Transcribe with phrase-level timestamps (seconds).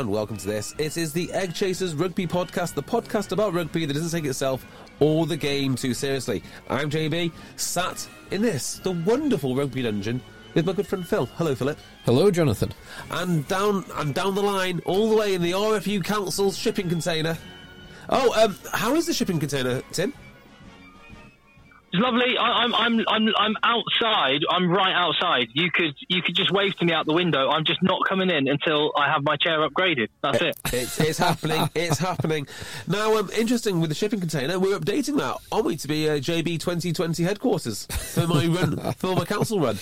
[0.00, 0.74] and welcome to this.
[0.76, 4.66] It is the Egg Chasers Rugby Podcast, the podcast about rugby that doesn't take itself
[5.00, 6.42] or the game too seriously.
[6.68, 10.20] I'm JB, sat in this, the wonderful rugby dungeon,
[10.52, 11.24] with my good friend Phil.
[11.36, 11.78] Hello, Philip.
[12.04, 12.74] Hello, Jonathan.
[13.10, 17.38] And down and down the line, all the way in the RFU Council's shipping container.
[18.10, 20.12] Oh, um, how is the shipping container, Tim?
[21.92, 22.36] It's lovely.
[22.38, 24.40] I, I'm I'm I'm I'm outside.
[24.50, 25.48] I'm right outside.
[25.54, 27.48] You could you could just wave to me out the window.
[27.48, 30.08] I'm just not coming in until I have my chair upgraded.
[30.22, 30.56] That's it.
[30.72, 31.70] It's, it's happening.
[31.74, 32.46] It's happening.
[32.86, 36.20] Now, um, interesting with the shipping container, we're updating that, aren't we, to be a
[36.20, 39.78] JB 2020 headquarters for my run, for my council run.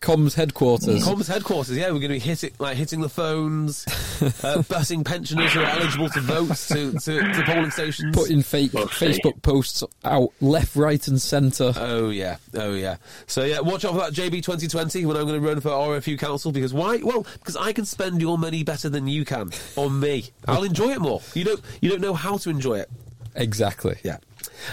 [0.00, 1.04] Comms headquarters.
[1.04, 5.52] Comms headquarters, yeah, we're going to be hitting like hitting the phones, uh, busing pensioners
[5.52, 8.14] who are eligible to vote to, to, to polling stations.
[8.14, 11.72] Putting fake Facebook posts out left, right, and centre.
[11.76, 12.98] Oh yeah, oh yeah.
[13.26, 16.16] So yeah, watch out for that JB 2020 when I'm going to run for RFU
[16.16, 16.98] council because why?
[17.02, 20.30] Well, because I can spend your money better than you can on me.
[20.46, 21.22] I'll enjoy it more.
[21.34, 22.88] You don't you don't know how to enjoy it.
[23.34, 23.98] Exactly.
[24.04, 24.18] Yeah.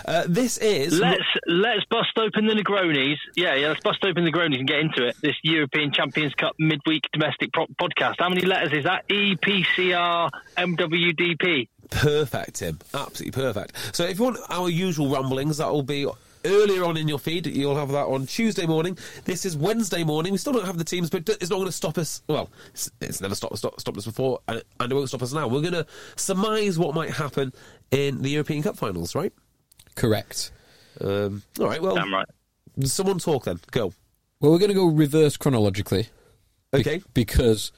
[0.05, 3.17] Uh, this is Let's let's bust open the Negronis.
[3.35, 3.69] Yeah, yeah.
[3.69, 5.15] Let's bust open the Negronis and get into it.
[5.21, 8.15] This European Champions Cup midweek domestic pro- podcast.
[8.19, 9.05] How many letters is that?
[9.11, 11.69] E P C R M W D P.
[11.89, 12.79] Perfect, Tim.
[12.93, 13.95] Absolutely perfect.
[13.95, 16.07] So if you want our usual rumblings, that will be
[16.43, 17.47] earlier on in your feed.
[17.47, 18.97] You'll have that on Tuesday morning.
[19.23, 20.31] This is Wednesday morning.
[20.31, 22.21] We still don't have the teams, but it's not going to stop us.
[22.27, 25.33] Well, it's, it's never stopped, stop, stopped us before, and, and it won't stop us
[25.33, 25.47] now.
[25.47, 27.53] We're going to surmise what might happen
[27.91, 29.33] in the European Cup finals, right?
[29.95, 30.51] Correct.
[31.01, 32.27] Um, all right, well, Damn right.
[32.83, 33.59] someone talk then.
[33.71, 33.93] Go.
[34.39, 36.03] Well, we're going to go reverse chronologically.
[36.71, 37.01] be- Okay.
[37.13, 37.71] because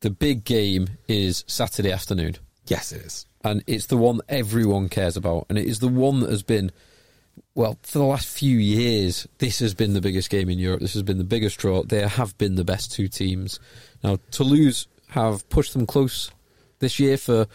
[0.00, 2.36] the big game is Saturday afternoon.
[2.66, 3.26] Yes, it is.
[3.44, 6.70] and it's the one everyone cares about, and it is the one that has been,
[7.54, 10.80] well, for the last few years, this has been the biggest game in Europe.
[10.80, 11.82] This has been the biggest draw.
[11.82, 13.58] They have been the best two teams.
[14.04, 16.30] Now, Toulouse have pushed them close
[16.80, 17.46] this year for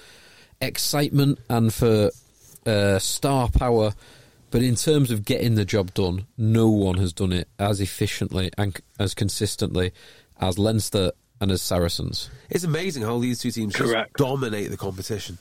[0.62, 2.10] excitement and for
[2.66, 3.94] uh, star power,
[4.52, 8.52] but in terms of getting the job done, no one has done it as efficiently
[8.58, 9.92] and as consistently
[10.40, 12.30] as Leinster and as Saracens.
[12.50, 14.18] It's amazing how these two teams Correct.
[14.18, 15.38] just dominate the competition.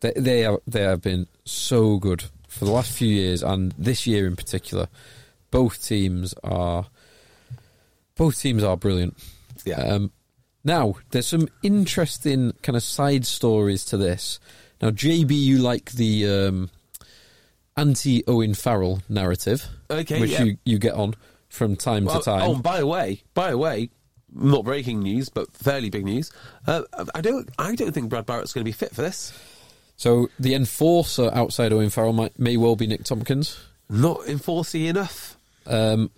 [0.00, 4.06] They they are they have been so good for the last few years and this
[4.06, 4.88] year in particular.
[5.50, 6.86] Both teams are
[8.16, 9.16] both teams are brilliant.
[9.64, 9.80] Yeah.
[9.80, 10.12] Um,
[10.64, 14.38] now there's some interesting kind of side stories to this.
[14.84, 16.70] Now JB, you like the um,
[17.74, 20.44] anti Owen Farrell narrative, Okay, which yeah.
[20.44, 21.14] you you get on
[21.48, 22.42] from time Well, to time.
[22.42, 23.88] Oh, and by the way, by the way,
[24.30, 26.30] not breaking news, but fairly big news.
[26.66, 26.82] Uh,
[27.14, 29.32] I don't, I don't think Brad Barritt's going to be fit for this.
[29.96, 33.58] So the enforcer outside Owen Farrell might, may well be Nick Tompkins.
[33.88, 35.38] Not enforcing enough.
[35.66, 36.10] Um,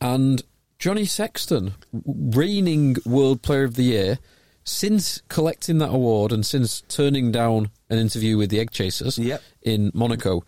[0.00, 0.42] and
[0.78, 4.18] Johnny Sexton, reigning World Player of the Year,
[4.64, 9.42] since collecting that award and since turning down an interview with the Egg Chasers Yep.
[9.62, 10.42] in Monaco,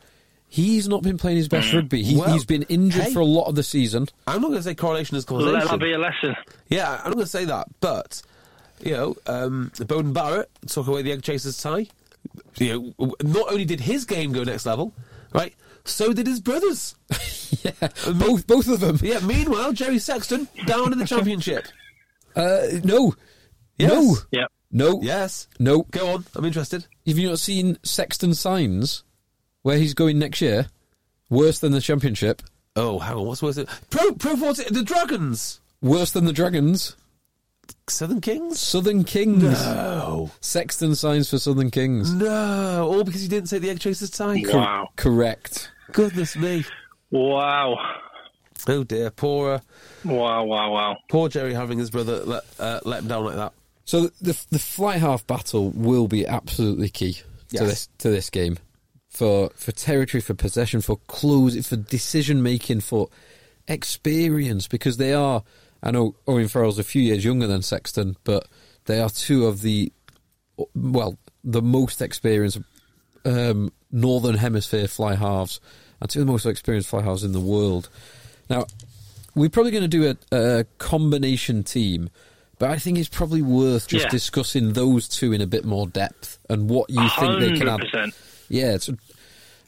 [0.49, 2.02] he's not been playing his best rugby.
[2.02, 3.12] He, Well, he's been injured hey.
[3.12, 4.08] for a lot of the season.
[4.26, 5.52] I'm not going to say correlation is causation.
[5.55, 6.35] Let that be a lesson.
[6.69, 8.23] Yeah, I'm not going to say that, but
[8.81, 11.87] you know, um, Beauden Barrett took away the Egg Chasers tie.
[12.58, 14.93] You know, not only did his game go next level,
[15.32, 15.55] right?
[15.85, 16.94] So did his brothers.
[17.62, 17.88] yeah,
[18.19, 18.99] both both of them.
[19.02, 19.20] Yeah.
[19.20, 21.67] Meanwhile, Jerry Sexton down in the championship.
[22.35, 23.14] Uh, no,
[23.78, 23.93] Yes.
[23.93, 24.46] no, Yeah.
[24.70, 25.49] no, Yes.
[25.58, 25.82] no.
[25.90, 26.25] Go on.
[26.34, 26.87] I'm interested.
[27.06, 29.05] Have you not seen Sexton signs
[29.62, 30.69] where he's going next year?
[31.28, 32.43] Worse than the championship.
[32.76, 33.26] Oh, hang on.
[33.26, 33.58] What's worse?
[33.90, 35.61] Pro Pro 40, the Dragons.
[35.82, 36.96] Worse than the Dragons.
[37.88, 38.58] Southern Kings?
[38.61, 39.43] Southern Kings.
[39.43, 40.31] No.
[40.40, 42.12] Sexton signs for Southern Kings.
[42.12, 42.88] No.
[42.88, 44.43] All because you didn't say the Egg Chasers tie?
[44.46, 44.88] Wow.
[44.96, 45.70] Correct.
[45.93, 46.64] Goodness me.
[47.11, 47.76] Wow.
[48.69, 49.11] Oh dear.
[49.11, 49.61] Poor, uh,
[50.05, 50.96] Wow, wow, wow.
[51.08, 53.52] poor Jerry having his brother let, uh, let him down like that.
[53.87, 57.61] So the the fly half battle will be absolutely key Yes.
[57.62, 58.59] to this to this game
[59.09, 63.09] for for territory, for possession, for clues, for decision making, for
[63.69, 65.43] experience because they are.
[65.83, 68.47] I know Owen Farrell's a few years younger than Sexton, but
[68.87, 69.93] they are two of the
[70.75, 72.59] well the most experienced
[73.25, 75.61] um, northern hemisphere fly halves
[76.00, 77.89] and two of the most experienced fly halves in the world.
[78.50, 78.67] Now
[79.35, 82.11] we're probably going to do a, a combination team,
[82.58, 84.11] but I think it's probably worth just Yeah.
[84.11, 87.81] discussing those two in a bit more depth and what you think they can add.
[87.81, 88.14] 100%.
[88.49, 88.88] Yeah, it's,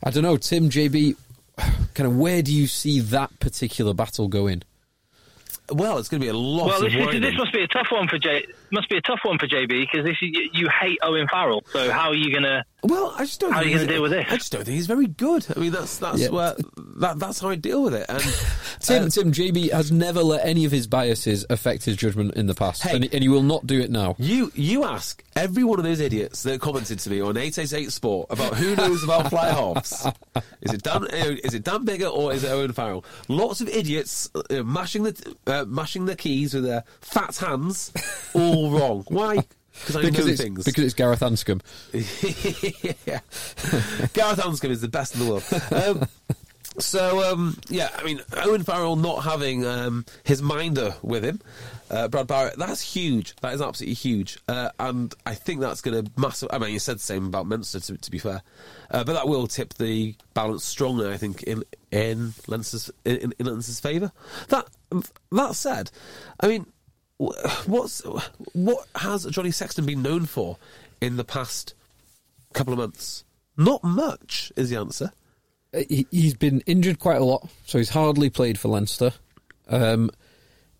[0.02, 1.16] I don't know, Tim, JB,
[1.94, 4.62] kind of where do you see that particular battle going?
[5.70, 7.68] Well, it's going to be a lot Well, of this, this, this must be a
[7.68, 8.46] tough one for J.
[8.70, 11.62] Must be a tough one for JB because this is, you, you hate Owen Farrell.
[11.72, 12.64] So how are you gonna?
[12.82, 13.50] Well, I just don't.
[13.52, 14.26] How are you gonna deal with this?
[14.30, 15.46] I just don't think he's very good.
[15.56, 16.28] I mean, that's that's Yeah.
[16.28, 16.54] where
[16.98, 18.06] that, that's how I deal with it.
[18.08, 18.20] And
[18.80, 22.46] Tim, uh, Tim, JB has never let any of his biases affect his judgment in
[22.46, 22.94] the past, Hey.
[22.96, 24.14] and, he- and he will not do it now.
[24.18, 27.72] you you ask every one of those idiots that commented to me on eight eight
[27.72, 30.06] eight Sport about who knows about fly halves.
[30.62, 31.04] Is it Dan?
[31.04, 33.04] uh, Is it Dan Biggar or is it Owen Farrell?
[33.28, 37.92] Lots of idiots uh, mashing the uh, mashing the keys with their fat hands.
[38.58, 39.04] All wrong.
[39.08, 39.36] Why?
[39.72, 40.64] Because I Because know it's, things.
[40.64, 41.62] because it's Gareth Anscombe.
[43.06, 43.20] yeah.
[44.12, 45.44] Gareth Anscombe is the best in the world.
[45.72, 46.08] Um,
[46.80, 51.40] so, um, yeah, I mean, Owen Farrell not having um, his minder with him,
[51.90, 53.34] uh, Brad Barritt, that's huge.
[53.36, 54.38] That is absolutely huge.
[54.48, 56.48] Uh, and I think that's going to massive.
[56.52, 58.42] I mean, you said the same about Munster, to, to be fair.
[58.90, 63.62] Uh, but that will tip the balance strongly, I think, in in Leinster's, in, in
[63.62, 64.12] favour.
[64.48, 64.66] That,
[65.32, 65.90] that said,
[66.40, 66.66] I mean,
[67.18, 68.00] what's
[68.52, 70.56] what has Johnny Sexton been known for
[71.00, 71.74] in the past
[72.52, 73.24] couple of months?
[73.56, 75.12] Not much is the answer.
[75.74, 79.12] Uh, he, he's been injured quite a lot, so he's hardly played for Leinster.
[79.68, 80.10] Um,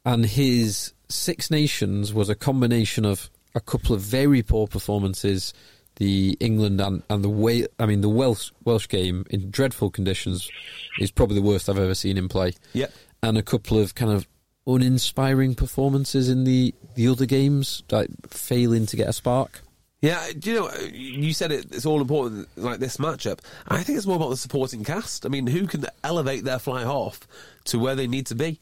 [0.05, 5.53] and his Six Nations was a combination of a couple of very poor performances.
[5.97, 10.49] The England and, and the way I mean the Welsh Welsh game in dreadful conditions
[11.01, 12.53] is probably the worst I've ever seen him play.
[12.73, 12.93] Yep.
[13.25, 14.29] and a couple of kind of
[14.69, 19.63] uninspiring performances in the the other games, like failing to get a spark.
[20.01, 20.71] Yeah, do you know?
[20.93, 23.41] You said it, it's all important, like this matchup.
[23.67, 25.27] I think it's more about the supporting cast.
[25.27, 27.27] I mean, who can elevate their fly half
[27.65, 28.61] to where they need to be?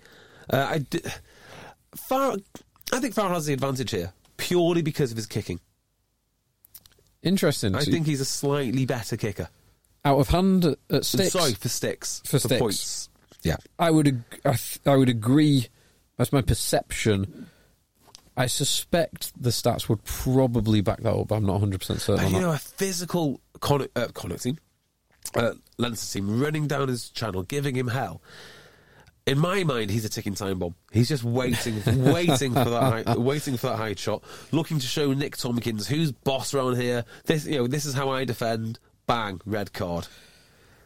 [0.50, 1.00] Uh, I, d-
[2.08, 2.38] Farrell,
[2.92, 5.60] I think Farrell has the advantage here purely because of his kicking.
[7.22, 7.74] Interesting.
[7.74, 9.48] I So think he's a slightly better kicker.
[10.04, 11.32] out of hand at- sticks.
[11.32, 12.60] Sorry for sticks For sticks.
[12.60, 13.08] points.
[13.42, 15.66] Yeah, I would ag- I, th- I would agree.
[16.16, 17.48] That's my perception.
[18.36, 21.32] I suspect the stats would probably back that up.
[21.32, 22.24] I'm not 100 percent certain.
[22.24, 22.46] But you that.
[22.46, 24.58] know, a physical Connacht, uh, team,
[25.34, 28.22] uh, Leinster team, running down his channel, giving him hell.
[29.26, 30.76] In my mind, he's a ticking time bomb.
[30.92, 31.82] He's just waiting,
[32.12, 34.22] waiting for that, high, waiting for that high shot,
[34.52, 37.04] looking to show Nick Tompkins who's boss around here.
[37.24, 38.78] This, you know, this is how I defend.
[39.06, 40.06] Bang, red card.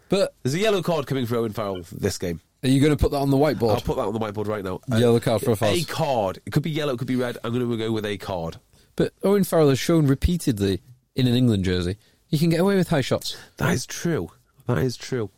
[0.08, 2.40] But There's a yellow card coming for Owen Farrell this game.
[2.62, 3.74] Are you going to put that on the whiteboard?
[3.74, 4.80] I'll put that on the whiteboard right now.
[4.92, 5.70] Uh, Yellow card for a foul.
[5.70, 6.40] A card.
[6.44, 7.38] It could be yellow, it could be red.
[7.42, 8.56] I'm going to go with a card.
[8.96, 10.82] But Owen Farrell has shown repeatedly
[11.14, 11.96] in an England jersey
[12.30, 13.36] he can get away with high shots.
[13.56, 14.30] That is true.
[14.66, 15.30] That is true.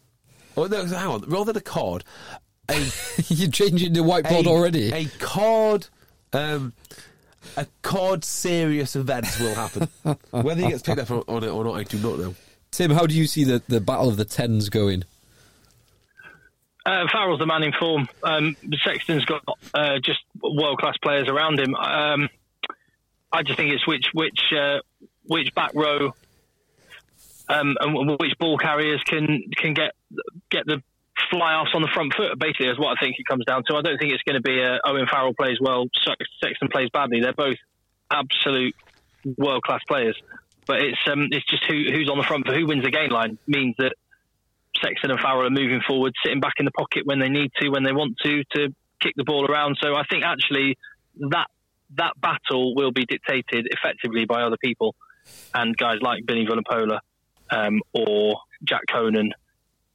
[0.56, 1.22] Oh no, hang on.
[1.22, 2.04] Rather than a card,
[2.68, 2.74] a
[3.28, 4.92] You're changing the whiteboard a, already.
[4.92, 5.86] A card,
[6.34, 6.74] um,
[7.56, 9.88] a card serious events will happen.
[10.30, 12.34] Whether he gets picked up on on it or not, I do not know.
[12.70, 15.04] Tim, how do you see the, the battle of the tens going?
[16.84, 18.08] Uh, Farrell's the man in form.
[18.24, 21.74] Um, Sexton's got uh, just world class players around him.
[21.74, 22.28] Um,
[23.32, 24.80] I just think it's which which uh,
[25.24, 26.12] which back row
[27.48, 29.92] um, and which ball carriers can can get
[30.50, 30.82] get the
[31.30, 32.38] fly offs on the front foot.
[32.38, 33.76] Basically, is what I think it comes down to.
[33.76, 35.86] I don't think it's going to be a Owen Farrell plays well,
[36.42, 37.20] Sexton plays badly.
[37.20, 37.56] They're both
[38.10, 38.74] absolute
[39.36, 40.20] world class players.
[40.66, 43.10] But it's um, it's just who who's on the front foot, who wins the game
[43.10, 43.94] line means that
[44.82, 47.68] Sexton and Farrell are moving forward, sitting back in the pocket when they need to,
[47.68, 48.68] when they want to, to
[49.00, 49.76] kick the ball around.
[49.82, 50.76] So I think actually
[51.30, 51.46] that
[51.96, 54.94] that battle will be dictated effectively by other people
[55.54, 57.00] and guys like Billy Vunipola
[57.50, 59.32] um, or Jack Conan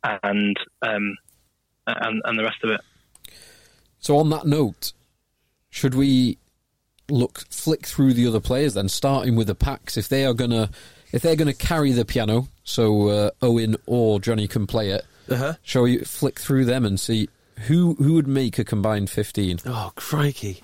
[0.03, 1.17] and um,
[1.87, 2.81] and and the rest of it.
[3.99, 4.93] So on that note,
[5.69, 6.37] should we
[7.09, 9.97] look flick through the other players then, starting with the packs?
[9.97, 10.69] If they are gonna
[11.11, 15.05] if they're gonna carry the piano, so uh, Owen or Johnny can play it.
[15.29, 15.53] Uh-huh.
[15.63, 17.29] Shall we flick through them and see
[17.67, 19.59] who who would make a combined fifteen?
[19.65, 20.63] Oh crikey!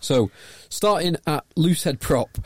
[0.00, 0.30] So,
[0.68, 2.38] starting at loosehead prop,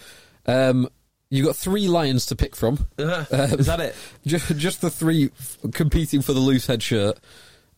[0.47, 0.89] um,
[1.31, 2.87] you got three lions to pick from.
[2.99, 3.95] Uh, is that it?
[4.27, 7.19] Just, just the three f- competing for the loosehead shirt.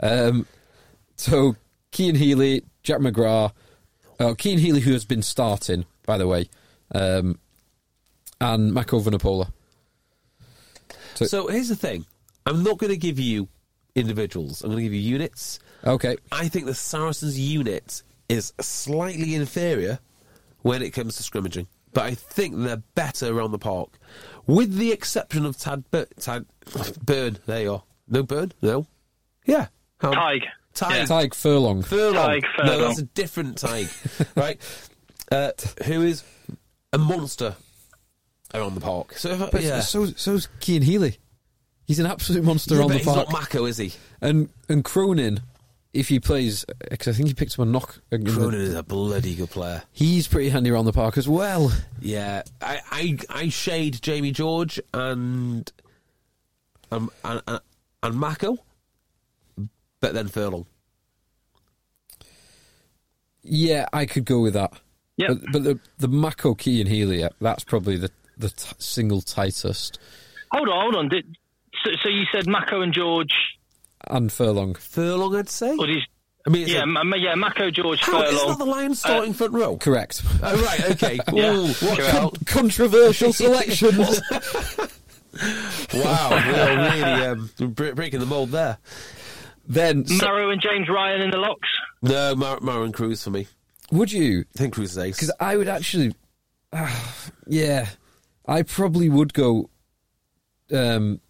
[0.00, 0.46] Um,
[1.16, 1.56] so,
[1.92, 3.52] Cian Healy, Jack McGrath,
[4.18, 6.48] uh, Cian Healy, who has been starting, by the way,
[6.94, 7.38] um,
[8.40, 9.50] and Mako Vunipola.
[11.14, 12.06] So- So here's the thing.
[12.46, 13.48] I'm not going to give you
[13.94, 14.62] individuals.
[14.62, 15.58] I'm going to give you units.
[15.86, 16.16] Okay.
[16.32, 19.98] I think the Saracens unit is slightly inferior
[20.62, 23.98] when it comes to scrimmaging, but I think they're better around the park,
[24.46, 26.46] with the exception of Tad, Bur- Tad
[27.04, 27.38] Burn.
[27.46, 27.82] There you are.
[28.08, 28.52] No Burn.
[28.62, 28.86] No.
[29.46, 29.66] Yeah.
[30.00, 30.42] How- Tig.
[30.74, 30.88] Tig.
[31.06, 31.82] Tadhg Furlong.
[31.82, 32.40] Furlong.
[32.40, 33.88] Tig No, that's a different Tig,
[34.36, 34.58] right?
[35.30, 35.52] Uh,
[35.84, 36.24] who is
[36.92, 37.54] a monster
[38.54, 39.14] around the park.
[39.18, 39.80] So if I, But yeah.
[39.80, 41.18] so, so's Cian Healy.
[41.86, 43.28] He's an absolute monster Yeah, on the he's park.
[43.28, 43.92] not Mako, is he?
[44.22, 45.40] and and Cronin,
[45.92, 48.00] if he plays, because I think he picked up a knock.
[48.10, 49.82] in Cronin is a bloody good player.
[49.92, 51.70] He's pretty handy around the park as well.
[52.00, 55.70] Yeah, I, I, I shade Jamie George and
[56.90, 57.60] um, and, and,
[58.02, 58.56] and Mako,
[60.00, 60.64] but then Furlong.
[63.42, 64.72] Yeah, I could go with that.
[65.16, 69.20] Yeah, But, but the the Mako Key and Healy, that's probably the the t- single
[69.22, 69.98] tightest.
[70.52, 71.08] Hold on, hold on.
[71.08, 71.36] Did,
[71.84, 73.32] so, so you said Mako and George,
[74.08, 74.74] And Furlong.
[74.74, 75.76] Furlong, I'd say.
[75.76, 76.02] or did
[76.46, 78.48] I mean, it's yeah, a- M- yeah, Mako, George, how is Furlong.
[78.50, 79.76] not the Lions starting front row?
[79.78, 80.22] Correct.
[80.42, 81.18] Oh right, okay.
[81.32, 81.54] Yeah.
[81.54, 84.20] Ooh, what con- Controversial selections.
[85.94, 87.50] wow, we are really um,
[87.94, 88.78] breaking the mould there.
[89.66, 91.68] then, so- Maro and James Ryan in the locks.
[92.02, 93.46] No, Mar- Maron Kruis for me.
[93.90, 94.44] would you?
[94.54, 95.16] I think Kruis is ace.
[95.16, 96.14] Because I would actually,
[96.72, 97.14] ah,
[97.46, 97.88] yeah,
[98.46, 99.70] I probably would go.
[100.72, 101.20] Um,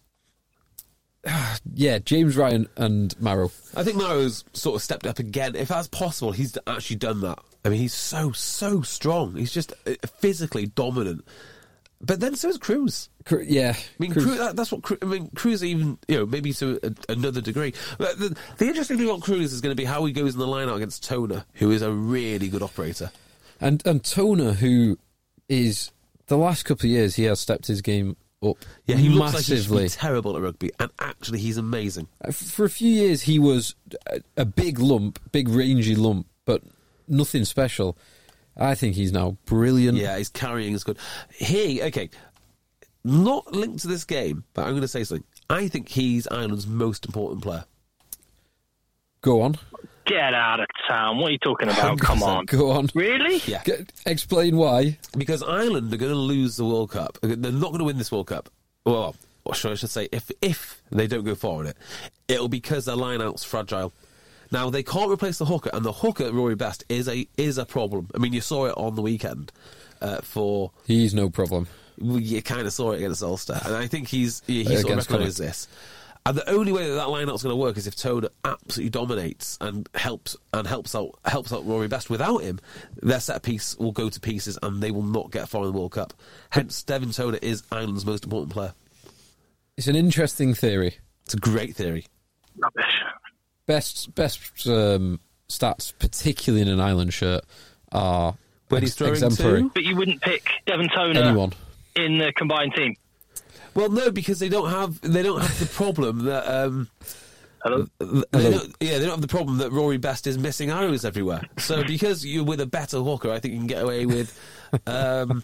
[1.27, 3.51] ah, yeah, James Ryan and Maro.
[3.75, 5.55] I think Maro's sort of stepped up again.
[5.55, 7.39] If that's possible, he's actually done that.
[7.63, 9.35] I mean, he's so so strong.
[9.35, 11.25] He's just uh, physically dominant.
[12.01, 13.07] But then so is Kruis.
[13.23, 15.29] Cr- Yeah, I mean, Kruis- Kruis, that, that's what Cru- I mean.
[15.29, 17.73] Kruis even you know maybe to a, another degree.
[17.97, 20.39] But the, the interesting thing about Kruis is going to be how he goes in
[20.39, 23.09] the lineup against Toner, who is a really good operator.
[23.59, 24.99] and and Toner, who
[25.49, 25.89] is
[26.27, 29.49] the last couple of years, he has stepped his game up Yeah, he looks like
[29.49, 29.89] massively.
[29.89, 32.07] terrible at rugby, and actually he's amazing.
[32.23, 33.75] Uh, For a few years, he was
[34.07, 36.61] a, a big lump, big rangy lump, but
[37.07, 37.97] nothing special.
[38.57, 39.97] I think he's now brilliant.
[39.97, 40.97] Yeah, his carrying is good.
[41.33, 42.09] He okay,
[43.03, 45.25] not linked to this game, but I'm going to say something.
[45.49, 47.65] I think he's Ireland's most important player.
[49.21, 49.55] Go on,
[50.05, 51.17] Get out of town.
[51.17, 51.99] What are you talking about?
[51.99, 52.45] Come on.
[52.45, 52.89] go on.
[52.93, 53.41] Really?
[53.45, 53.63] Yeah.
[53.63, 54.97] G- explain why.
[55.17, 57.17] because Ireland are going to lose the World Cup.
[57.21, 58.49] They're not going to win this World Cup.
[58.85, 61.77] Well, or should I should say, if if they don't go far in it,
[62.27, 63.93] it'll be because their line-out's fragile.
[64.51, 67.65] Now they can't replace the hooker, and the hooker Rory Best is a is a
[67.65, 68.09] problem.
[68.13, 69.51] I mean, you saw it on the weekend
[70.01, 71.67] uh, for He's no problem.
[71.97, 74.97] you kind of saw it against Ulster, and I think he's he, he sort of
[75.09, 75.67] recognises this.
[76.27, 79.59] And the only way that that lineout's going to work is if Toad absolutely dominates
[79.61, 82.09] and helps and helps out helps out Rory Best.
[82.09, 82.59] Without him,
[83.03, 85.77] their set piece will go to pieces, and they will not get far in the
[85.77, 86.13] World Cup.
[86.49, 88.73] Hence, Devin Toner is Ireland's most important player.
[89.77, 90.95] It's an interesting theory.
[91.25, 92.05] It's a great theory.
[92.57, 92.85] Rubbish.
[93.67, 97.43] Best best um, stats, particularly in an Ireland shirt,
[97.91, 98.35] are
[98.69, 99.61] When he's throwing exemplary.
[99.61, 99.69] to?
[99.75, 101.53] But you wouldn't pick Devin Toner Anyone?
[101.95, 102.95] in the combined team.
[103.75, 106.87] Well, no, because they don't have they don't have the problem that um,
[107.63, 107.87] Hello?
[107.99, 111.03] th- they don't, yeah they don't have the problem that Rory Best is missing arrows
[111.03, 111.41] everywhere.
[111.57, 114.39] So because you're with a better hooker, I think you can get away with.
[114.87, 115.43] Um,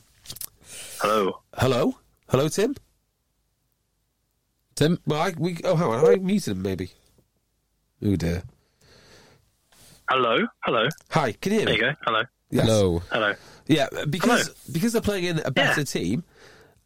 [1.01, 1.41] Hello.
[1.57, 1.97] hello,
[2.29, 2.75] hello, Tim.
[4.75, 6.91] Tim, Well, I we oh hang on, I muted him maybe.
[8.03, 8.43] Oh dear.
[10.09, 10.45] Hello.
[10.63, 10.87] Hello.
[11.11, 11.77] Hi, can you hear me?
[11.77, 11.97] There you go.
[12.05, 12.21] Hello.
[12.49, 12.65] Yes.
[12.65, 13.03] hello.
[13.11, 13.33] Hello.
[13.67, 14.53] Yeah, because Hello.
[14.73, 15.85] because they're playing in a better Yeah.
[15.85, 16.23] team.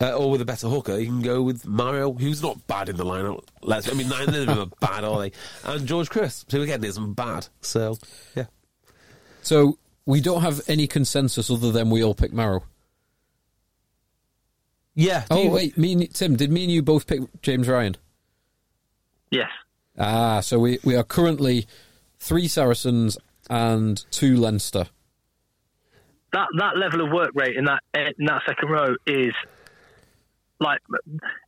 [0.02, 2.98] Uh, or with a better hooker, you can go with Maro, who's not bad in
[2.98, 3.46] the lineup.
[3.62, 5.32] Let's, I mean, neither of them are bad, are they?
[5.64, 7.48] And George Kruis, who again isn't bad.
[7.62, 7.98] So,
[8.36, 8.48] yeah.
[9.42, 12.64] So we don't have any consensus other than we all pick Maro.
[14.96, 15.26] Yeah.
[15.30, 17.96] Oh you- wait, me and, Tim, did me and you both pick James Ryan?
[19.32, 19.50] Yes.
[19.98, 21.68] Ah, so we we are currently
[22.20, 23.18] three Saracens
[23.50, 24.88] and two Leinster.
[26.34, 29.34] That that level of work rate in that in that second row is
[30.60, 30.80] like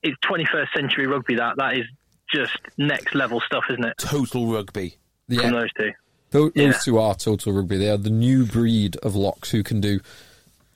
[0.03, 1.35] it's 21st century rugby.
[1.35, 1.85] That that is
[2.33, 3.97] just next level stuff, isn't it?
[3.97, 4.95] Total rugby.
[5.27, 5.91] Yeah, From those two.
[6.31, 6.71] Tho- those Yeah.
[6.83, 7.77] two are total rugby.
[7.77, 9.99] They are the new breed of locks who can do,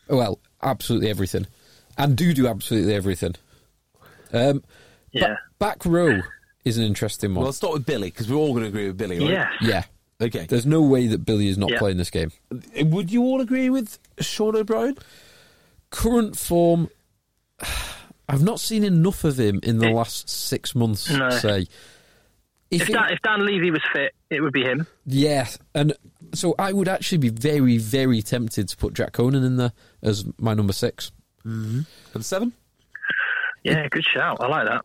[0.07, 1.45] well, absolutely everything,
[1.97, 3.35] and do do absolutely everything.
[4.33, 4.63] Um, ba-
[5.11, 5.35] Yeah.
[5.59, 6.21] back row
[6.63, 7.39] is an interesting one.
[7.39, 9.29] Well, let's start with Billy, because we're all going to agree with Billy, right?
[9.29, 9.47] Yes.
[9.61, 9.83] yeah.
[10.21, 10.45] Okay.
[10.45, 11.79] There's no way that Billy is not Yeah.
[11.79, 12.31] playing this game.
[12.81, 14.97] Would you all agree with Sean O'Brien?
[15.89, 16.89] Current form,
[18.31, 21.09] I've not seen enough of him in the last six months.
[21.11, 21.29] No.
[21.31, 21.67] Say,
[22.71, 24.87] If, it- Dan, if Dan Leavy was fit, it would be him.
[25.05, 25.93] Yeah, and
[26.33, 30.25] so I would actually be very, very tempted to put Jack Conan in there as
[30.37, 31.11] my number six.
[31.45, 31.81] Mm-hmm.
[32.13, 32.53] And seven?
[33.63, 34.37] Yeah, good shout.
[34.39, 34.81] I like that.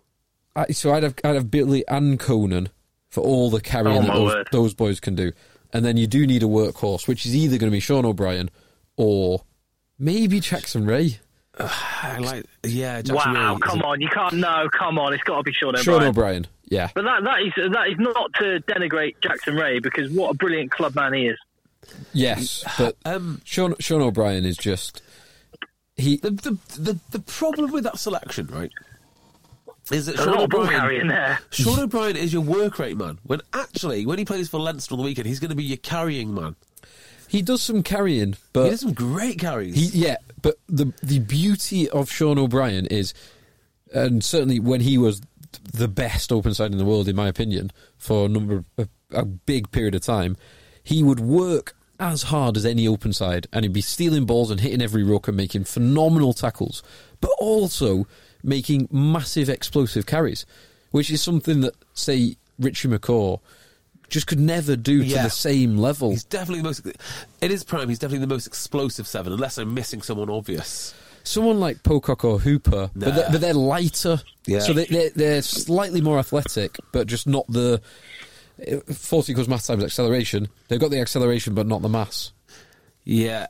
[0.57, 2.71] I, so I'd have I'd have Billy and Conan
[3.11, 5.33] for all the carrying Oh, that those, those boys can do,
[5.73, 8.51] and then you do need a workhorse, which is either going to be Sean O'Brien
[8.97, 9.45] or
[9.99, 11.19] maybe Jackson Wray.
[11.59, 14.35] I like, yeah, Jackson wow, Ray come a- on, you can't.
[14.35, 15.85] No, come on, it's got to be Sean O'Brien.
[15.85, 20.11] Sean O'Brien, yeah, But that that is that is not to denigrate Jackson Wray because
[20.13, 21.39] what a brilliant club man he is.
[22.13, 25.03] yes, but Um, Sean Sean O'Brien is just
[25.97, 26.17] he.
[26.19, 28.71] the, the, the, the problem with that selection, right,
[29.91, 31.39] is that Sean lot of ball O'Brien, carrying there.
[31.53, 33.19] Sean O'Brien is your work rate man.
[33.23, 35.79] When actually, when he plays for Leinster on the weekend, he's going to be your
[35.79, 36.57] carrying man.
[37.29, 39.75] He does some carrying, but he does some great carries.
[39.75, 43.15] He, yeah, but the the beauty of Sean O'Brien is,
[43.93, 45.21] and certainly when he was
[45.73, 48.89] the best open side in the world, in my opinion, for a number of, a,
[49.13, 50.37] a big period of time,
[50.83, 54.61] he would work as hard as any open side, and he'd be stealing balls and
[54.61, 56.83] hitting every ruck and making phenomenal tackles,
[57.21, 58.07] but also
[58.43, 60.45] making massive explosive carries,
[60.91, 63.41] which is something that say Richie McCaw
[64.09, 66.11] just could never do to the same level.
[66.11, 66.87] He's definitely the most.
[67.41, 67.89] It is prime.
[67.89, 70.95] He's definitely the most explosive seven, unless I'm missing someone obvious.
[71.25, 74.61] someone like Pocock or Hooper, but, they're, but they're lighter, Yeah.
[74.61, 77.81] so they, they're, they're slightly more athletic, but just not the
[78.95, 80.49] forty equals mass times acceleration.
[80.69, 82.33] They've got the acceleration, but not the mass.
[83.05, 83.47] Yeah.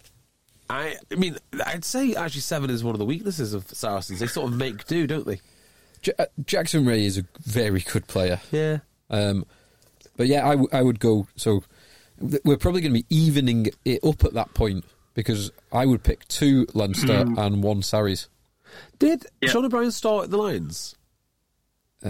[0.69, 4.19] I, I mean, I'd say actually seven is one of the weaknesses of Saracens.
[4.19, 5.41] They sort of make do, don't they?
[6.03, 8.79] J- uh, Jackson Wray is a very good player, Yeah.
[9.09, 9.47] um,
[10.17, 11.27] but yeah, I, w- I would go.
[11.37, 11.63] So
[12.21, 16.03] th- we're probably going to be evening it up at that point because I would
[16.03, 18.29] pick two Leinster and one Saris.
[18.99, 19.51] Did Yeah.
[19.51, 20.95] Sean O'Brien start at the Lions?
[22.05, 22.09] Uh,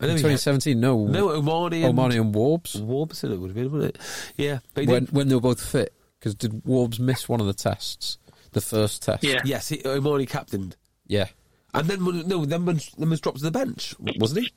[0.00, 2.80] I in know he had- 2017, no, No, O'Mahony and O'Mahony and Warbs.
[2.80, 4.02] Warbson it would have been, wouldn't it?
[4.36, 4.58] Yeah.
[4.74, 5.94] But when did- when they were both fit.
[6.18, 8.18] Because did Warbs miss one of the tests,
[8.52, 9.24] the first test?
[9.24, 9.40] Yeah.
[9.44, 10.76] Yes, he, O'Mahony captained.
[11.06, 11.26] yeah.
[11.74, 14.52] And then, no, then was, then was dropped to the bench, wasn't he?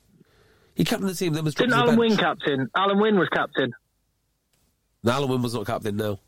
[0.76, 1.98] He captained the team, then was Didn't Alan bench.
[1.98, 2.70] Wynne captain?
[2.76, 3.72] Alun Wyn was captain.
[5.02, 6.20] No, Alun Wyn was not captain, no.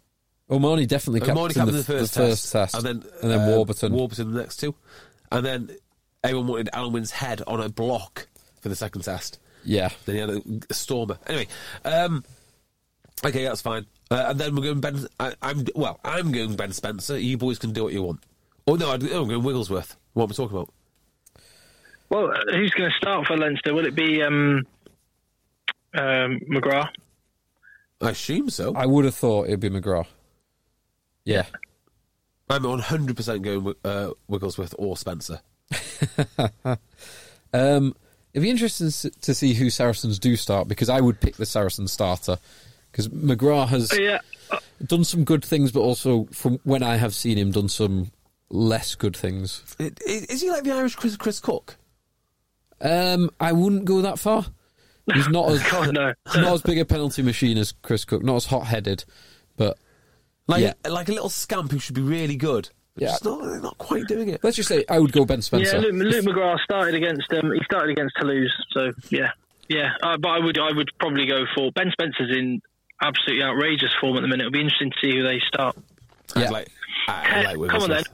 [0.50, 3.40] O'Mahony definitely captained, O'Mahony captained the, the first, the first test, and then and then
[3.40, 3.92] uh, Warburton.
[3.92, 4.74] Warburton the next two,
[5.30, 5.70] and then
[6.24, 8.26] everyone wanted Alun Wyn's head on a block
[8.62, 9.38] for the second test.
[9.64, 11.18] yeah, Then he had a, a stormer.
[11.26, 11.46] Anyway,
[11.84, 12.24] um,
[13.22, 13.84] okay, that's fine.
[14.10, 15.06] Uh, and then we're going Ben.
[15.20, 16.00] I, I'm well.
[16.02, 17.18] I'm going Ben Spencer.
[17.18, 18.20] You boys can do what you want.
[18.66, 19.96] Oh no, I'd, oh, I'm going Wigglesworth.
[20.14, 20.72] What am I talking about?
[22.10, 23.74] Well, who's going to start for Leinster?
[23.74, 24.66] Will it be um,
[25.94, 26.88] um, McGrath?
[28.00, 28.74] I assume so.
[28.74, 30.06] I would have thought it'd be McGrath.
[31.24, 31.44] Yeah,
[32.48, 35.40] I'm 100 percent going with, uh, Wigglesworth or Spencer.
[37.52, 37.94] um,
[38.32, 38.90] it'd be interesting
[39.20, 42.38] to see who Saracens do start because I would pick the Saracen starter
[42.90, 44.18] because McGrath has Yeah.
[44.86, 48.10] done some good things, but also from when I have seen him, done some
[48.48, 49.62] less good things.
[49.78, 51.76] I- i- Is he like the Irish Chris, Chris Cook?
[52.80, 54.46] Um, I wouldn't go that far.
[55.12, 56.12] He's not as God, no.
[56.36, 59.04] not as big a penalty machine as Chris Cook, not as hot headed,
[59.56, 59.78] but
[60.46, 60.74] Like Yeah.
[60.88, 62.68] like a little scamp who should be really good.
[62.96, 63.08] Yeah.
[63.08, 64.42] just not, they're not quite doing it.
[64.42, 65.76] let's just say I would go Ben Spencer.
[65.76, 69.30] Yeah, Luke, Luke McGrath started against um, he started against Toulouse, so yeah,
[69.68, 69.92] yeah.
[70.02, 72.60] Uh, but I would I would probably go for Ben Spencer's in
[73.00, 74.46] absolutely outrageous form at the minute.
[74.46, 75.76] It'll be interesting to see who they start.
[76.36, 76.50] Yeah.
[76.50, 76.68] like,
[77.06, 78.04] I, I like Come on then,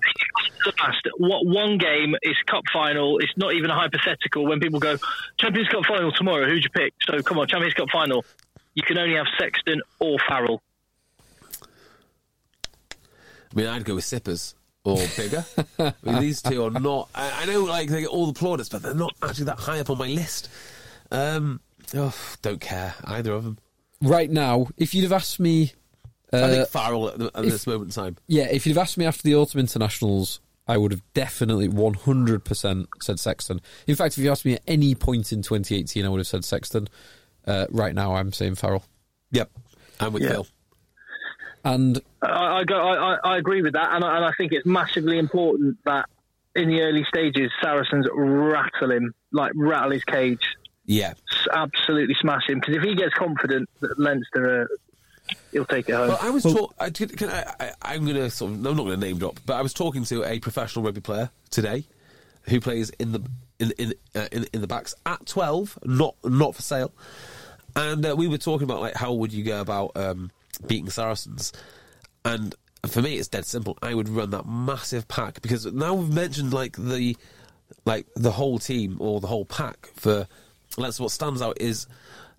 [0.65, 1.07] the past.
[1.19, 3.19] What one game is cup final?
[3.19, 4.47] It's not even a hypothetical.
[4.47, 4.97] When people go
[5.39, 6.95] Champions Cup final tomorrow, who'd you pick?
[7.07, 8.25] So come on, Champions Cup final.
[8.75, 10.63] You can only have Sexton or Farrell.
[13.55, 15.45] I mean, I'd go with Sippers or Biggar.
[15.79, 17.09] I mean, these two are not.
[17.15, 19.81] I, I know, like they get all the plaudits, but they're not actually that high
[19.81, 20.51] up on my list.
[21.13, 21.61] Um,
[21.95, 23.59] oh, don't care either of them.
[24.03, 25.73] Right now, if you'd have asked me,
[26.35, 28.17] I uh, think Farrell at, the, at if- this moment in time.
[28.27, 31.95] yeah, if you'd have asked me after the autumn internationals, I would have definitely one
[31.95, 33.61] hundred percent said Sexton.
[33.87, 36.45] In fact, if you asked me at any point in 2018, I would have said
[36.45, 36.89] Sexton.
[37.47, 38.85] Uh, right now, I'm saying Farrell,
[39.33, 39.51] Yep,
[40.01, 40.31] I'm with Yeah.
[40.31, 40.47] Phil.
[41.65, 42.77] and I, I go.
[42.77, 46.09] I, I- I agree with that, and I, and I think it's massively important that
[46.57, 50.55] in the early stages, Saracens rattle him, like rattle his cage,
[50.87, 51.15] Yeah,
[51.53, 52.61] absolutely smash him.
[52.61, 54.67] Because if he gets confident that Leinster, uh,
[55.55, 56.09] he'll take it home.
[56.09, 58.59] Well, I was talk- I, did- can I, I, I'm going to sort of.
[58.59, 61.31] I'm not going to name drop, but I was talking to a professional rugby player
[61.51, 61.85] today
[62.43, 63.23] who plays in the
[63.59, 66.93] in in uh, in, in the backs at 12, not not for sale,
[67.75, 70.31] And uh, we were talking about like how would you go about um,
[70.67, 71.53] beating Saracens,
[72.25, 72.55] and
[72.87, 73.79] for me it's dead simple.
[73.81, 77.17] I would run that massive pack because now we've mentioned like the
[77.87, 80.27] like the whole team or the whole pack for.
[80.77, 81.87] That's what stands out is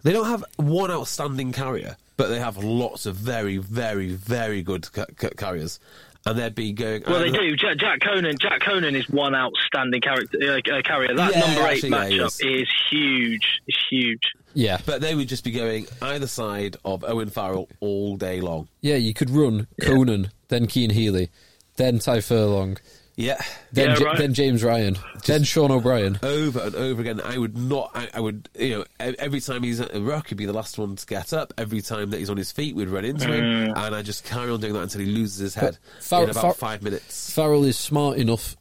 [0.03, 4.91] they don't have one outstanding carrier, but they have lots of very, very, very good
[4.91, 5.79] ca- ca- carriers,
[6.25, 7.03] and they'd be going.
[7.07, 7.55] Well, they and- do.
[7.55, 8.37] Jack, Jack Conan.
[8.39, 11.15] Jack Conan is one outstanding character uh, uh, carrier.
[11.15, 12.41] That Yeah, number eight actually, yeah, matchup is.
[12.41, 13.59] is huge.
[13.67, 14.23] It's huge.
[14.57, 18.69] Yeah, But they would just be going either side of Owen Farrell all day long.
[18.81, 18.95] yeah.
[18.95, 21.29] You could run Conan, then Cian Healy,
[21.75, 22.77] then Tadhg Furlong,
[23.17, 23.41] Yeah.
[23.71, 24.17] then Yeah, right.
[24.17, 26.19] then James Ryan, then Sean O'Brien.
[26.21, 27.21] Over and over again.
[27.21, 30.27] I would not, I, I would, you know, e- every time he's at a ruck,
[30.27, 31.53] he'd be the last one to get up.
[31.57, 33.43] Every time that he's on his feet, we'd run into him.
[33.69, 33.77] Mm.
[33.77, 36.41] And I just carry on doing that until he loses his head Far- in about
[36.41, 37.33] far- five minutes.
[37.33, 38.57] Farrell is smart enough,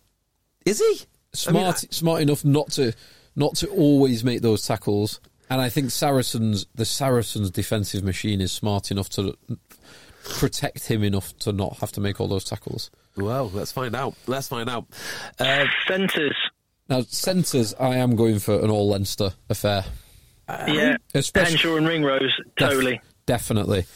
[0.64, 1.00] Is he?
[1.32, 2.92] smart, I mean, I- smart enough not to
[3.36, 5.20] not to always make those tackles.
[5.50, 9.36] And I think Saracens, the Saracens' defensive machine is smart enough to
[10.24, 12.90] protect him enough to not have to make all those tackles.
[13.16, 14.14] Well, let's find out.
[14.26, 14.86] Let's find out.
[15.38, 16.36] Uh, Centres.
[16.88, 19.84] Now, centres, I am going for an all Leinster affair.
[20.48, 20.96] yeah.
[21.14, 22.20] especially- Henshaw and Ringrose.
[22.58, 23.00] Def- Totally.
[23.24, 23.86] definitely.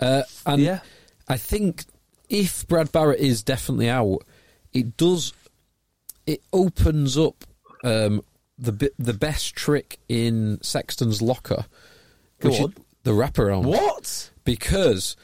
[0.00, 0.80] Uh, and Yeah.
[1.28, 1.84] I think
[2.30, 4.20] if Brad Barritt is definitely out,
[4.72, 5.32] it does
[6.26, 7.44] it opens up
[7.84, 8.22] um,
[8.58, 11.66] the bi- the best trick in Sexton's locker,
[12.40, 12.74] Go which is on.
[13.02, 13.64] the wraparound.
[13.64, 14.30] what?
[14.44, 15.16] Because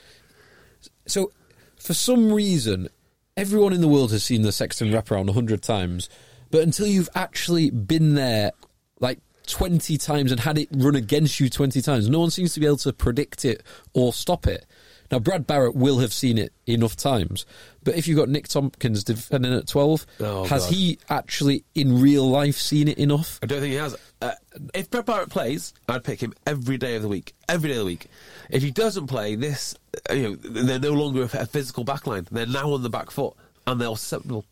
[1.07, 1.33] so
[1.79, 2.89] for some reason,
[3.37, 6.09] everyone in the world has seen the Sexton wraparound a hundred times,
[6.51, 8.53] but until you've actually been there,
[9.01, 9.19] like.
[9.47, 12.09] 20 times and had it run against you 20 times.
[12.09, 14.65] No one seems to be able to predict it or stop it.
[15.11, 17.45] Now, Brad Barritt will have seen it enough times,
[17.83, 20.73] but if you've got Nick Tompkins defending at 12, Oh, has God.
[20.75, 23.39] he actually in real life seen it enough?
[23.43, 23.95] I don't think he has.
[24.23, 24.33] Uh,
[24.73, 27.35] if Brad Barritt plays, I'd pick him every day of the week.
[27.49, 28.07] Every day of the week.
[28.51, 29.75] If he doesn't play, this,
[30.11, 32.27] uh, you know, they're no longer a, physical backline.
[32.31, 33.35] They're now on the back foot,
[33.67, 34.45] and they're susceptible.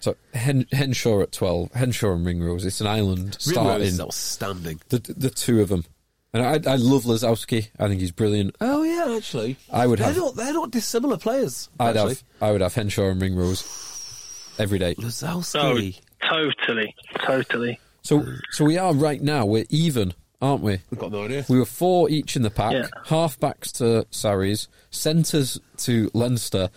[0.00, 3.86] So, Hen- Henshaw at 12, Henshaw and Ringrose, it's an island Ringrose starting.
[3.88, 4.80] is outstanding.
[4.90, 5.84] The, the two of them.
[6.32, 7.68] And I, I love Lozowski.
[7.78, 8.54] I think he's brilliant.
[8.60, 11.68] Oh yeah, actually, I would they're have- Not, they're not dissimilar players.
[11.80, 12.14] I'd actually.
[12.14, 14.94] have I would have Henshaw and Ringrose every day.
[14.98, 16.00] Oh, Lozowski.
[16.28, 16.94] totally.
[17.24, 17.80] Totally.
[18.02, 19.46] So so we are right now.
[19.46, 20.12] We're even,
[20.42, 20.80] aren't we?
[20.90, 21.44] We've got no idea.
[21.48, 22.72] We were four each in the pack.
[22.72, 22.86] Yeah.
[23.06, 26.70] Half backs to Saris, centres to Leinster,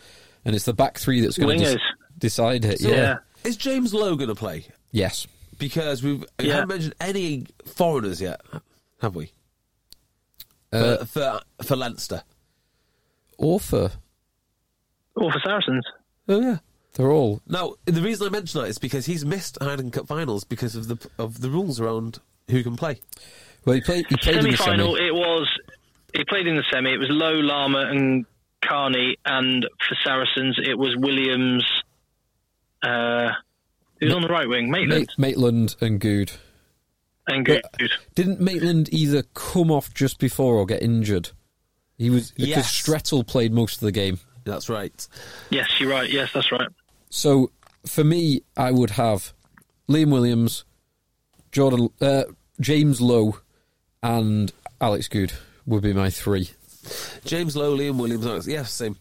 [0.46, 1.80] and it's the back three that's going to Wingers.
[2.18, 2.82] decide it.
[2.82, 2.90] Yeah.
[2.90, 3.18] Yeah.
[3.44, 4.66] Is James Lowe going to play?
[4.92, 5.28] Yes.
[5.58, 6.54] Because we've we Yeah.
[6.56, 8.42] haven't mentioned any foreigners yet,
[9.02, 9.32] have we?
[10.72, 12.24] Uh, for, for for Leinster.
[13.38, 13.92] or for
[15.16, 15.86] Or for Saracens.
[16.30, 16.58] Oh yeah.
[16.94, 20.44] they're all Now, the reason I mention that is because he's missed Heineken Cup finals
[20.44, 23.00] because of the of the rules around who can play.
[23.66, 23.76] well.
[23.76, 24.06] He played.
[24.10, 24.96] He played in the Semi-final.
[24.96, 25.48] It was.
[26.14, 26.92] He played in the semi.
[26.94, 28.26] It was Lowe, Larmour, and
[28.62, 31.64] Kearney, and for Saracens, it was Williams.
[32.84, 33.30] Uh,
[34.00, 34.70] who's on the right wing?
[34.70, 36.34] Maitland Ma- Maitland and Goode.
[37.28, 37.62] And Goode.
[38.16, 41.30] Didn't Maitland either come off just before or get injured?
[41.98, 42.72] He was because Yes.
[42.74, 44.20] Strettle played most of the game.
[44.44, 45.08] That's right.
[45.52, 46.10] Yes, you're right.
[46.10, 46.68] Yes, that's right.
[47.10, 47.52] So
[47.86, 49.34] for me, I would have
[49.88, 50.66] Liam Williams,
[51.52, 52.24] Jordan, uh,
[52.60, 53.38] James Lowe,
[54.02, 55.34] and Alex Goode
[55.68, 56.50] would be my three.
[57.24, 58.26] James Lowe, Liam Williams.
[58.26, 58.96] Alex- Yeah, same.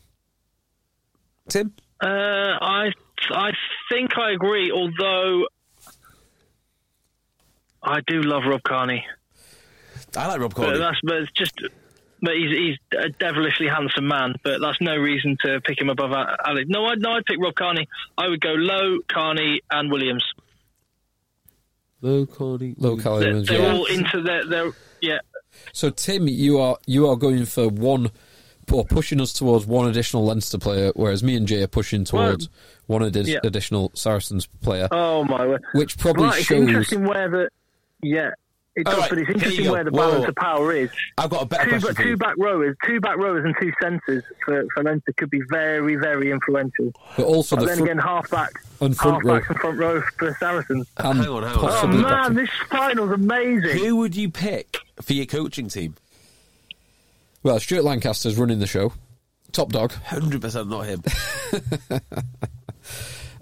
[1.49, 1.73] Tim.
[2.03, 2.91] Uh, I
[3.31, 3.53] I
[3.91, 4.71] think I agree.
[4.71, 5.47] Although
[7.83, 9.05] I do love Rob Kearney,
[10.17, 11.55] I like Rob but that's but it's just.
[12.23, 16.11] But he's, he's a devilishly handsome man, but that's no reason to pick him above
[16.11, 16.67] A- Alex.
[16.69, 17.89] No, I'd, no, I'd pick Rob Kearney.
[18.19, 20.23] I would go Lowe, Kearney, and Williams.
[22.03, 22.75] Low Corley.
[22.79, 23.73] Low They're, Williams, they're yeah.
[23.73, 25.19] all into their, their yeah.
[25.73, 28.11] So Tim, you are you are going for one
[28.71, 32.49] or pushing us towards one additional Leinster player, whereas me and Jay are pushing towards
[32.87, 33.39] one addi- Yeah.
[33.45, 35.63] additional Saracens player, Oh my word!
[35.73, 36.69] which probably right, it's shows.
[36.69, 37.49] interesting where the
[38.03, 38.31] yeah.
[38.77, 40.29] It does, right, but it's interesting where the balance whoa.
[40.29, 40.91] of power is.
[41.19, 42.17] I've got a better two, question ba- for two you.
[42.17, 46.31] back rowers, two back rowers, and two centres for, for Leinster could be very, very
[46.31, 46.93] influential.
[47.17, 49.35] But also But the then front, again, half back, and half front row.
[49.39, 50.87] backs and front row for Saracens.
[50.99, 51.71] and Hang on, hang on.
[51.71, 53.77] Oh man, to- this final's amazing.
[53.85, 55.97] Who would you pick for your coaching team?
[57.43, 58.93] Well, Stuart Lancaster's running the show.
[59.51, 59.93] Top dog.
[59.95, 61.03] Hundred percent not him.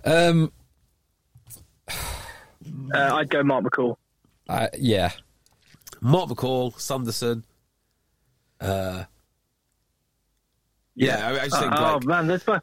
[0.05, 0.53] Um,
[2.95, 3.97] Uh, I'd go Mark McCall.
[4.49, 5.13] I, yeah.
[6.01, 7.45] Mark McCall, Sanderson.
[8.61, 9.05] Uh,
[10.95, 12.59] yeah, I, I just think oh like, man, there's bu-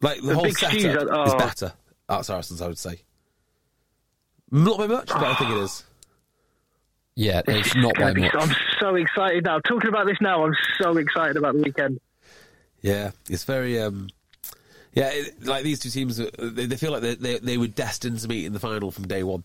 [0.00, 1.38] like the, the whole big setup stews is are- oh.
[1.38, 1.72] better
[2.08, 2.62] at Saracens.
[2.62, 3.02] I would say
[4.50, 5.84] not by much, but I think it is.
[7.16, 8.34] Yeah, it's not by much.
[8.34, 9.58] I'm so excited now.
[9.60, 12.00] Talking about this now, I'm so excited about the weekend.
[12.80, 13.80] Yeah, it's very.
[13.80, 14.08] Um,
[14.94, 17.66] yeah, it, like these two teams, uh, they, they feel like they, they they were
[17.66, 19.44] destined to meet in the final from day one.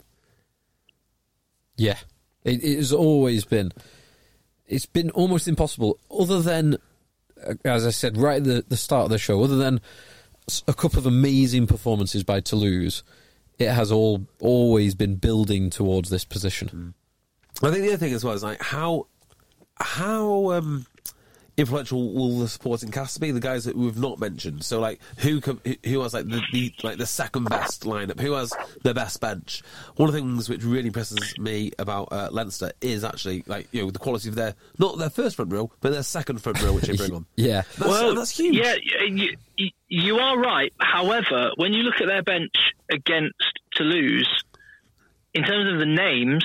[1.79, 1.97] Yeah,
[2.43, 3.71] it, it has always been.
[4.67, 6.77] It's been almost impossible, other than,
[7.43, 9.81] uh, as I said right at the, the start of the show, other than
[10.67, 13.03] a couple of amazing performances by Toulouse,
[13.57, 16.93] it has all always been building towards this position.
[17.63, 19.07] I think the other thing as well is like how
[19.79, 20.85] how um,
[21.59, 23.31] influential will the supporting cast be?
[23.31, 24.63] The guys that we've not mentioned.
[24.63, 28.19] So like who com- who- who has like the, the like the second best lineup?
[28.19, 29.61] Who has the best bench?
[29.95, 33.83] One of the things which really impresses me about uh, Leinster is actually like you
[33.83, 36.73] know the quality of their not their first front row, but their second front row
[36.73, 37.25] which they bring on.
[37.35, 38.55] Yeah, That's, that's huge.
[38.57, 38.75] Yeah,
[39.07, 40.73] you, you, you are right.
[40.79, 42.53] However, when you look at their bench
[42.91, 43.35] against
[43.73, 44.43] Toulouse,
[45.33, 46.43] in terms of the names,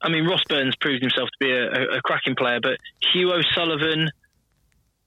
[0.00, 2.78] I mean, Ross Byrne proved himself to be a, a, a cracking player, but
[3.12, 4.10] Hugh O'Sullivan,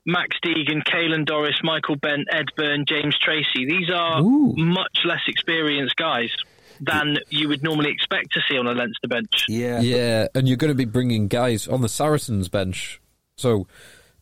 [0.06, 4.54] Max Deegan, Caelan Doris, Michael Bent, Ed Byrne, James Tracy, these are Ooh.
[4.56, 6.32] much less experienced guys
[6.82, 9.46] than you would normally expect to see on a Leinster bench.
[9.48, 13.02] yeah, yeah, and you're going to be bringing guys on the Saracens bench.
[13.36, 13.68] So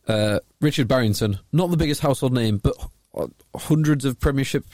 [0.07, 2.73] uh, Richard Barrington, not the biggest household name, but
[3.55, 4.65] hundreds of Premiership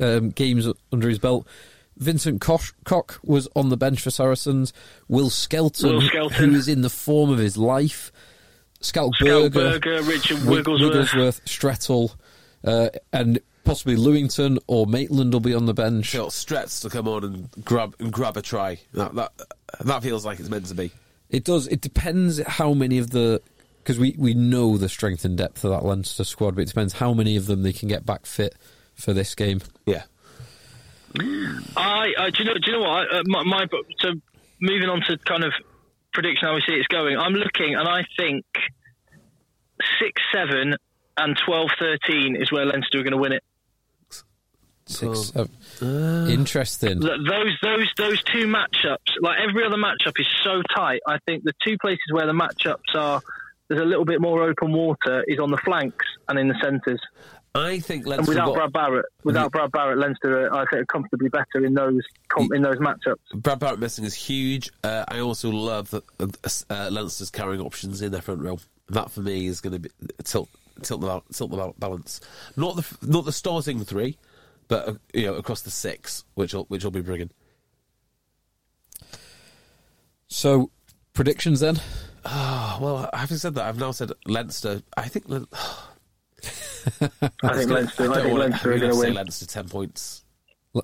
[0.00, 1.46] um, games under his belt.
[2.00, 4.72] Vincent Koch, Koch was on the bench for Saracens.
[5.06, 6.50] Will Skelton, Will Skelton.
[6.50, 8.10] who is in the form of his life.
[8.80, 10.80] Scout Schalk Burger, Burger, Richard Wigglesworth.
[10.80, 12.12] Wigglesworth, Strettle,
[12.64, 16.14] uh, and possibly Lewington or Maitland will be on the bench.
[16.14, 18.78] Got Stretz to come on and grab and grab a try.
[18.94, 19.32] That that
[19.80, 20.90] that feels like it's meant to be.
[21.28, 21.66] It does.
[21.68, 23.42] It depends how many of the
[23.82, 26.94] because we, we know the strength and depth of that Leinster squad, but it depends
[26.94, 28.54] how many of them they can get back fit
[28.94, 29.60] for this game.
[29.86, 30.02] Yeah.
[31.76, 33.12] I, I do you know, do you know what?
[33.12, 33.66] I, uh, my, my
[33.98, 34.12] so
[34.60, 35.52] moving on to kind of
[36.12, 37.16] prediction how we see it's going.
[37.16, 38.44] I'm looking, and I think
[40.00, 40.76] six, seven,
[41.16, 43.42] and 12-13 is where Leinster are going to win it.
[44.86, 46.30] Six, seven.
[46.30, 47.00] Interesting.
[47.00, 51.00] Th- Those, those, those two matchups, like every other matchup, is so tight.
[51.06, 53.20] I think the two places where the matchups are
[53.68, 57.00] there's a little bit more open water is on the flanks and in the centres.
[57.54, 60.86] I think And without got, Brad Barritt, without Brad Barritt, Leinster, are, I think, are
[60.86, 63.16] comfortably better in those com- in those matchups.
[63.34, 64.70] Brad Barritt missing is huge.
[64.84, 66.28] Uh, I also love that uh,
[66.72, 68.58] uh, Leinster's carrying options in their front row.
[68.88, 69.90] That for me is going to be
[70.22, 70.48] tilt
[70.82, 72.20] tilt the tilt the balance.
[72.56, 74.16] Not the not the starting three,
[74.68, 77.32] but uh, you know across the six, which will which will be brilliant.
[80.28, 80.70] So,
[81.12, 81.80] predictions then?
[82.24, 84.82] Oh, well, having said that, I've now said Leinster.
[84.96, 85.48] I think Len-
[87.42, 89.14] I think Leinster, I don't think wanna- Leinster are gonna going to say win.
[89.14, 90.24] Leinster ten points.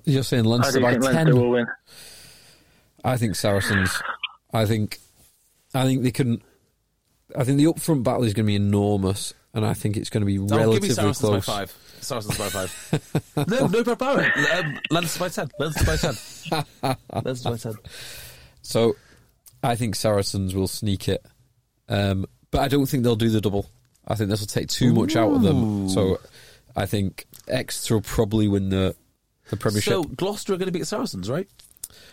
[0.05, 1.33] You're saying I Leinster by 10?
[1.35, 1.67] Will win.
[3.05, 3.89] I think Saracens.
[4.53, 4.99] I think,
[5.73, 6.41] I think they can.
[7.37, 10.21] I think the upfront battle is going to be enormous, and I think it's going
[10.21, 11.45] to be Oh, give me relatively Saracens close.
[11.45, 11.77] by five.
[12.01, 13.47] Saracens by five.
[13.47, 14.59] no, no Brad Barritt.
[14.65, 15.49] Um, Leinster by ten.
[15.59, 16.95] Leinster by ten.
[17.23, 17.73] Leinster by ten.
[18.61, 18.95] So,
[19.63, 21.25] I think Saracens will sneak it,
[21.89, 23.69] um, but I don't think they'll do the double.
[24.07, 25.89] I think this will take too much out of them.
[25.89, 26.19] So,
[26.75, 28.95] I think Exeter will probably win the
[29.49, 29.91] the Premiership.
[29.93, 31.47] So Gloucester are going to beat the Saracens, right?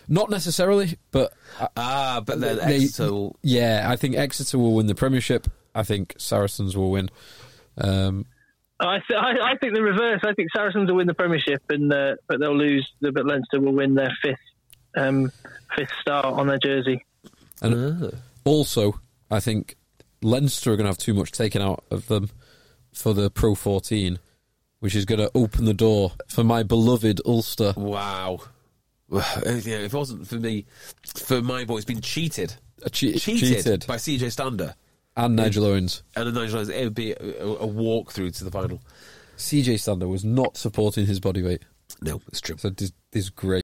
[0.09, 3.37] Not necessarily, but uh, Ah, but then they- Exeter will.
[3.43, 5.47] yeah, I think Exeter will win the Premiership.
[5.75, 7.11] I think Saracens will win.
[7.79, 8.27] Um,
[8.81, 10.21] I, th- I, I think the reverse.
[10.25, 12.89] I think Saracens will win the Premiership, and uh, but they'll lose.
[13.01, 14.39] But Leinster will win their fifth
[14.97, 15.31] um,
[15.77, 17.05] fifth star on their jersey.
[17.63, 18.13] and
[18.45, 19.77] also, I think
[20.25, 22.31] Leinster are going to have too much taken out of them
[22.93, 24.19] for the Pro 14,
[24.81, 27.75] which is going to open the door for my beloved Ulster.
[27.77, 28.41] Wow.
[29.13, 29.21] Yeah,
[29.85, 30.65] if it wasn't for me,
[31.15, 33.85] for my boys being cheated, Uh, che- cheated, cheated.
[33.87, 34.75] by CJ Stander
[35.17, 36.03] and Nigel Owens.
[36.17, 38.81] and Nigel Owens, it would be a, a, walk through to the final.
[39.37, 41.63] CJ Stander was not supporting his body weight,
[42.01, 42.57] No, it's true.
[42.59, 43.64] so this, this is great.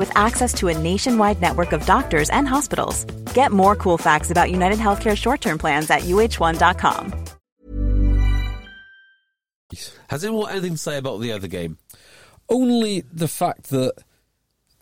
[0.00, 3.04] with access to a nationwide network of doctors and hospitals.
[3.34, 7.14] Get more cool facts about United Healthcare short term plans at uh1.com.
[10.08, 11.78] Has anyone anything to say about the other game?
[12.48, 13.92] Only the fact that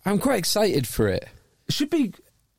[0.07, 1.29] I'm quite excited for it.
[1.69, 2.15] It should be.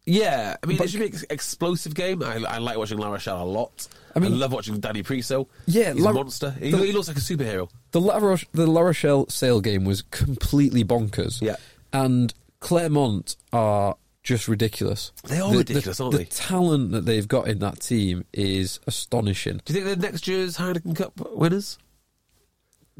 [0.06, 2.22] Yeah, I mean, But- it should be an explosive game.
[2.24, 3.88] I, I like watching La Rochelle a lot.
[4.16, 5.48] I I mean- love watching Dany Priso.
[5.66, 6.52] Yeah, he's La- a monster.
[6.52, 7.70] He, the- he looks like a superhero.
[7.92, 11.42] The La, Roche, the La Rochelle sale game was completely bonkers.
[11.42, 11.56] Yeah.
[11.92, 15.12] And Clermont are just ridiculous.
[15.24, 16.24] They are The- ridiculous, the, aren't they?
[16.26, 19.62] the talent that they've got in that team is astonishing.
[19.66, 21.78] Do you think they're next year's Heineken Cup winners?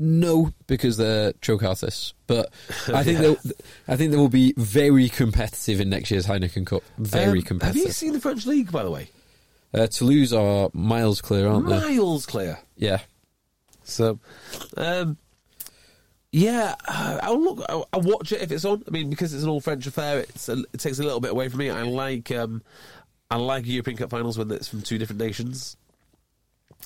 [0.02, 2.54] No, because they're choke artists, but
[2.88, 3.38] I think they'll,
[3.86, 6.84] I think they will be very competitive in next year's Heineken Cup.
[6.98, 9.10] Very Um, Have you seen the French league, by the way?
[9.74, 11.80] Uh, Toulouse are miles clear, aren't they?
[11.98, 12.60] Miles clear.
[12.78, 13.02] Yeah.
[13.84, 14.20] So,
[14.78, 15.18] um,
[16.32, 17.66] yeah, uh, I'll look.
[17.70, 18.84] I'll, I'll watch it if it's on.
[18.88, 21.32] I mean, because it's an all French affair, it's a, it takes a little bit
[21.32, 21.70] away from me.
[21.70, 22.62] I like, um,
[23.32, 25.78] I like European Cup finals when it's from two different nations,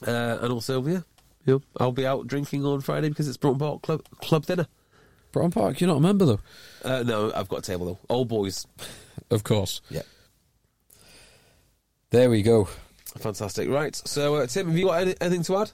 [0.08, 1.01] uh, and also, yeah,
[1.45, 4.67] you know, I'll be out drinking on Friday because it's Broughton Park Club Club dinner.
[5.32, 6.39] Broughton Park, you're not a member though.
[6.84, 7.99] Uh, no, I've got a table though.
[8.10, 8.67] Old boys.
[9.29, 9.82] Of course.
[9.89, 10.03] Yeah.
[12.12, 12.67] There we go.
[13.17, 13.67] Fantastic.
[13.67, 13.95] Right.
[13.95, 15.71] So, uh, Tim, have you got any, anything to add?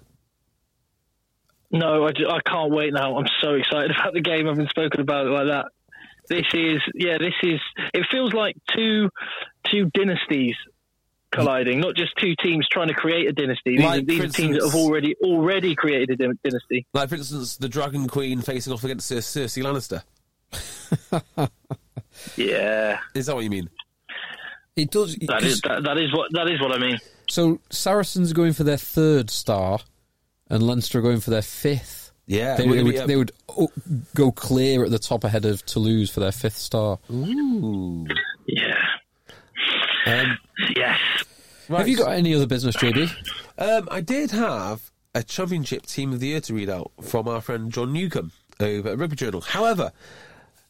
[1.71, 3.17] No, I, ju- I can't wait now.
[3.17, 4.47] I'm so excited about the game.
[4.47, 5.65] I've been spoken about it like that.
[6.29, 7.59] This is, yeah, this is.
[7.93, 9.09] It feels like two
[9.65, 10.55] two dynasties
[11.31, 13.77] colliding, not just two teams trying to create a dynasty.
[13.77, 16.85] These, Like, are, these for are teams that have already already created a dynasty.
[16.93, 20.03] Like, for instance, the Dragon Queen facing off against Cer- Cersei Lannister.
[22.35, 23.69] Yeah, Is that what you mean?
[24.75, 25.15] It does.
[25.27, 26.97] that is that, that is what that is what I mean.
[27.29, 29.79] So Saracens are going for their third star,
[30.49, 32.11] and Leinster are going for their fifth.
[32.27, 33.31] Yeah, They, they would, be, uh, they would
[34.13, 36.99] go clear at the top ahead of Toulouse for their fifth star.
[37.11, 38.05] Ooh.
[38.47, 38.75] Yeah.
[40.05, 40.37] Um,
[40.75, 40.99] Yes.
[41.69, 41.79] right.
[41.79, 43.09] Have you got any other business, JB?
[43.57, 47.41] Um, I did have a championship team of the year to read out from our
[47.41, 49.41] friend John Newcomb over at Rugby Journal.
[49.41, 49.91] However,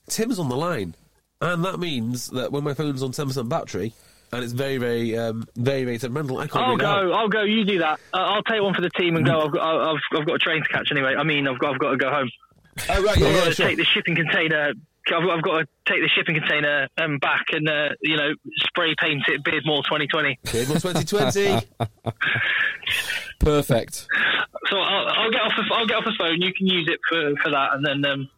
[0.07, 0.95] Tim's on the line,
[1.41, 3.93] and that means that when my phone's on ten percent battery
[4.31, 7.03] and it's very, very, um, very, very temperamental, I can't I'll read it out.
[7.03, 7.11] go.
[7.13, 7.43] I'll go.
[7.43, 7.99] You do that.
[8.13, 9.41] Uh, I'll take one for the team and go.
[9.41, 9.89] I've got.
[9.89, 11.15] I've, I've got a train to catch anyway.
[11.17, 11.73] I mean, I've got.
[11.73, 12.29] I've got to go home.
[12.89, 13.67] Oh right, yeah, I've got yeah, to sure.
[13.67, 14.73] take the shipping container.
[15.11, 18.33] I've, I've got to take the shipping container um, back and uh, you know
[18.67, 20.39] spray paint it Beardmore 2020.
[20.45, 21.67] Beardmore 2020.
[23.39, 24.07] Perfect.
[24.67, 25.53] So I'll, I'll get off.
[25.57, 26.41] The, I'll get off the phone.
[26.41, 28.29] You can use it for, for that, and then um,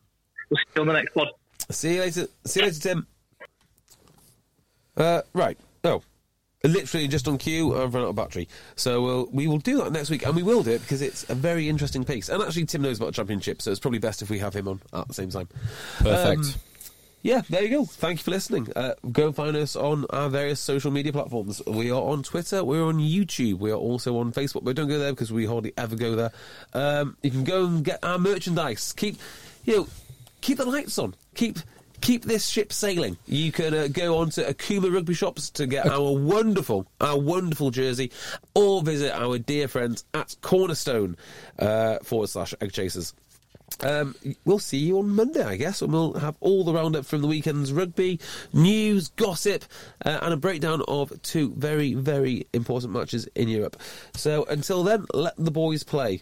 [0.50, 1.28] we'll see you on the next pod.
[1.70, 2.28] See you later.
[2.46, 3.08] See you later, Tim.
[4.96, 5.58] Uh, right.
[6.64, 7.76] Literally just on cue.
[7.76, 10.44] I've run out of battery, so we'll, we will do that next week, and we
[10.44, 12.30] will do it because it's a very interesting piece.
[12.30, 14.68] And actually, Tim knows about the championship, so it's probably best if we have him
[14.68, 15.48] on at the same time.
[15.98, 16.40] Perfect.
[16.40, 16.54] Um,
[17.24, 17.86] yeah, there you go.
[17.86, 18.68] Thank you for listening.
[18.76, 21.62] Uh, go and find us on our various social media platforms.
[21.68, 22.64] We are on Twitter.
[22.64, 23.60] We're on YouTube.
[23.60, 26.32] We are also on Facebook, but don't go there because we hardly ever go there.
[26.74, 28.94] Um, you can go and get our merchandise.
[28.94, 29.18] Keep,
[29.66, 29.88] you know,
[30.42, 31.16] keep the lights on.
[31.36, 31.60] Keep.
[32.02, 33.18] Keep this ship sailing.
[33.28, 37.70] You can uh, go on to Akuma Rugby Shops to get our wonderful, our wonderful
[37.70, 38.12] jersey,
[38.56, 41.16] or visit our dear friends at Cornerstone
[41.60, 43.14] uh, forward slash Egg Chasers.
[43.80, 47.22] Um, we'll see you on Monday, I guess, and we'll have all the roundup from
[47.22, 48.20] the weekend's rugby,
[48.54, 49.64] news, gossip,
[50.06, 53.82] uh, and a breakdown of two very, very important matches in Europe.
[54.14, 56.22] So until then, let the boys play.